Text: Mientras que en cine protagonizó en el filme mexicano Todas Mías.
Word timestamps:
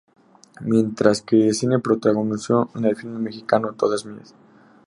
Mientras 0.61 1.21
que 1.21 1.45
en 1.45 1.53
cine 1.53 1.77
protagonizó 1.77 2.71
en 2.73 2.85
el 2.85 2.95
filme 2.95 3.19
mexicano 3.19 3.73
Todas 3.77 4.03
Mías. 4.03 4.33